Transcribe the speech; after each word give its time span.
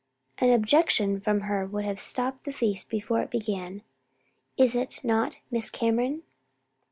"An 0.39 0.49
objection 0.49 1.19
from 1.19 1.41
her 1.41 1.63
would 1.63 1.85
have 1.85 1.99
stopped 1.99 2.45
the 2.45 2.51
feast 2.51 2.89
before 2.89 3.21
it 3.21 3.29
began 3.29 3.83
is 4.57 4.75
it 4.75 4.99
not, 5.03 5.37
Miss 5.51 5.69
Cameron?" 5.69 6.23